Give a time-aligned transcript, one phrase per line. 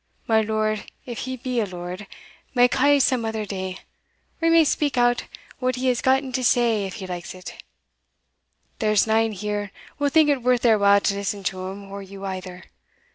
[0.25, 2.07] My lord, if he be a lord,
[2.55, 3.77] may ca' some other day
[4.41, 5.25] or he may speak out
[5.59, 7.61] what he has gotten to say if he likes it;
[8.79, 12.25] there's nane here will think it worth their while to listen to him or you
[12.25, 12.63] either.